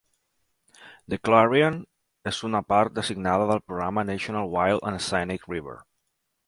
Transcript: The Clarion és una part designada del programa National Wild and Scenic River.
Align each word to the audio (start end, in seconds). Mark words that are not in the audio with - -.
The 1.13 1.19
Clarion 1.29 1.77
és 2.31 2.41
una 2.49 2.63
part 2.73 2.97
designada 2.99 3.47
del 3.53 3.63
programa 3.69 4.09
National 4.13 4.53
Wild 4.57 4.93
and 4.93 5.09
Scenic 5.11 5.49
River. 5.55 5.81